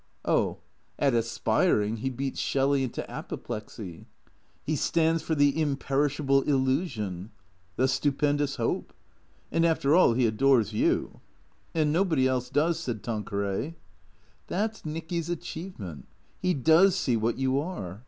"Oh, 0.25 0.57
at 0.97 1.13
aspiring 1.13 1.97
he 1.97 2.09
beats 2.09 2.39
Shelley 2.39 2.81
into 2.83 3.07
apoplexy."" 3.07 4.07
He 4.65 4.75
stands 4.75 5.21
for 5.21 5.35
the 5.35 5.61
imperishable 5.61 6.41
illusion 6.41 7.29
""The 7.75 7.87
stupendous 7.87 8.55
hope 8.55 8.93
""And, 9.51 9.63
after 9.63 9.93
all, 9.93 10.13
he 10.13 10.25
adores 10.25 10.73
you''" 10.73 11.19
And 11.75 11.93
nobody 11.93 12.27
else 12.27 12.49
does," 12.49 12.79
said 12.79 13.03
Tanqueray." 13.03 13.75
That 14.47 14.75
's 14.77 14.85
Nicky's 14.87 15.29
achievement. 15.29 16.07
He 16.39 16.55
does 16.55 16.95
see 16.95 17.15
what 17.15 17.37
you 17.37 17.59
are. 17.59 17.99